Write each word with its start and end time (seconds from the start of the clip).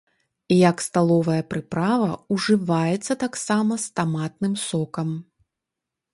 Як 0.69 0.77
сталовая 0.85 1.43
прыправа 1.51 2.07
ўжываецца 2.37 3.13
таксама 3.25 3.73
з 3.85 3.93
таматным 4.01 4.53
сокам. 4.69 5.09